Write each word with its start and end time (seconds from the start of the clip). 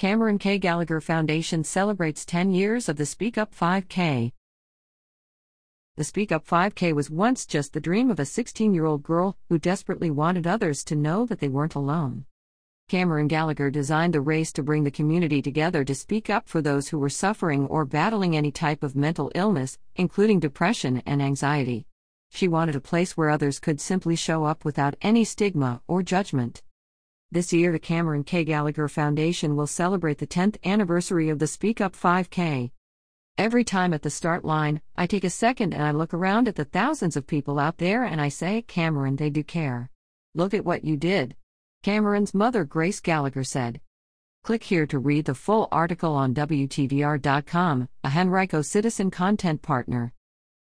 Cameron 0.00 0.38
K. 0.38 0.56
Gallagher 0.56 1.02
Foundation 1.02 1.62
celebrates 1.62 2.24
10 2.24 2.52
years 2.52 2.88
of 2.88 2.96
the 2.96 3.04
Speak 3.04 3.36
Up 3.36 3.54
5K. 3.54 4.32
The 5.98 6.04
Speak 6.04 6.32
Up 6.32 6.46
5K 6.46 6.94
was 6.94 7.10
once 7.10 7.44
just 7.44 7.74
the 7.74 7.82
dream 7.82 8.10
of 8.10 8.18
a 8.18 8.24
16 8.24 8.72
year 8.72 8.86
old 8.86 9.02
girl 9.02 9.36
who 9.50 9.58
desperately 9.58 10.10
wanted 10.10 10.46
others 10.46 10.84
to 10.84 10.96
know 10.96 11.26
that 11.26 11.40
they 11.40 11.50
weren't 11.50 11.74
alone. 11.74 12.24
Cameron 12.88 13.28
Gallagher 13.28 13.70
designed 13.70 14.14
the 14.14 14.22
race 14.22 14.54
to 14.54 14.62
bring 14.62 14.84
the 14.84 14.90
community 14.90 15.42
together 15.42 15.84
to 15.84 15.94
speak 15.94 16.30
up 16.30 16.48
for 16.48 16.62
those 16.62 16.88
who 16.88 16.98
were 16.98 17.10
suffering 17.10 17.66
or 17.66 17.84
battling 17.84 18.34
any 18.34 18.50
type 18.50 18.82
of 18.82 18.96
mental 18.96 19.30
illness, 19.34 19.76
including 19.96 20.40
depression 20.40 21.02
and 21.04 21.20
anxiety. 21.20 21.84
She 22.30 22.48
wanted 22.48 22.74
a 22.74 22.80
place 22.80 23.18
where 23.18 23.28
others 23.28 23.60
could 23.60 23.82
simply 23.82 24.16
show 24.16 24.44
up 24.44 24.64
without 24.64 24.96
any 25.02 25.24
stigma 25.24 25.82
or 25.86 26.02
judgment. 26.02 26.62
This 27.32 27.52
year, 27.52 27.70
the 27.70 27.78
Cameron 27.78 28.24
K. 28.24 28.42
Gallagher 28.42 28.88
Foundation 28.88 29.54
will 29.54 29.68
celebrate 29.68 30.18
the 30.18 30.26
10th 30.26 30.56
anniversary 30.64 31.28
of 31.28 31.38
the 31.38 31.46
Speak 31.46 31.80
Up 31.80 31.94
5K. 31.94 32.72
Every 33.38 33.62
time 33.62 33.94
at 33.94 34.02
the 34.02 34.10
start 34.10 34.44
line, 34.44 34.80
I 34.96 35.06
take 35.06 35.22
a 35.22 35.30
second 35.30 35.72
and 35.72 35.84
I 35.84 35.92
look 35.92 36.12
around 36.12 36.48
at 36.48 36.56
the 36.56 36.64
thousands 36.64 37.16
of 37.16 37.28
people 37.28 37.60
out 37.60 37.78
there 37.78 38.02
and 38.02 38.20
I 38.20 38.30
say, 38.30 38.62
Cameron, 38.62 39.14
they 39.14 39.30
do 39.30 39.44
care. 39.44 39.90
Look 40.34 40.54
at 40.54 40.64
what 40.64 40.84
you 40.84 40.96
did. 40.96 41.36
Cameron's 41.84 42.34
mother, 42.34 42.64
Grace 42.64 42.98
Gallagher, 42.98 43.44
said. 43.44 43.80
Click 44.42 44.64
here 44.64 44.86
to 44.86 44.98
read 44.98 45.26
the 45.26 45.34
full 45.36 45.68
article 45.70 46.14
on 46.14 46.34
WTVR.com, 46.34 47.88
a 48.02 48.08
Henrico 48.08 48.60
Citizen 48.60 49.08
content 49.12 49.62
partner. 49.62 50.12